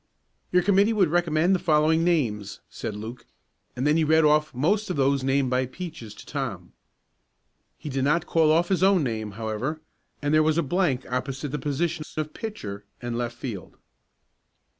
"Your 0.51 0.63
committee 0.63 0.93
would 0.93 1.09
recommend 1.09 1.53
the 1.53 1.59
following 1.59 2.03
names," 2.03 2.59
said 2.71 2.95
Luke, 2.95 3.27
and 3.75 3.85
then 3.85 3.97
he 3.97 4.03
read 4.03 4.25
off 4.25 4.51
most 4.51 4.89
of 4.89 4.95
those 4.95 5.23
named 5.23 5.51
by 5.51 5.67
Peaches 5.67 6.15
to 6.15 6.25
Tom. 6.25 6.73
He 7.77 7.87
did 7.87 8.03
not 8.03 8.25
call 8.25 8.51
off 8.51 8.69
his 8.69 8.81
own 8.81 9.03
name, 9.03 9.33
however, 9.33 9.79
and 10.19 10.33
there 10.33 10.41
was 10.41 10.57
a 10.57 10.63
blank 10.63 11.05
opposite 11.11 11.49
the 11.49 11.59
positions 11.59 12.15
of 12.17 12.33
pitcher 12.33 12.83
and 12.99 13.15
left 13.15 13.37
field. 13.37 13.77